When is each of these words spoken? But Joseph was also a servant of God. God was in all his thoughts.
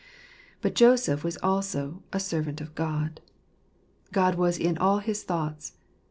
But 0.61 0.73
Joseph 0.73 1.23
was 1.23 1.37
also 1.43 2.01
a 2.11 2.19
servant 2.19 2.59
of 2.59 2.73
God. 2.73 3.21
God 4.11 4.33
was 4.33 4.57
in 4.57 4.75
all 4.79 4.97
his 4.97 5.21
thoughts. 5.21 5.73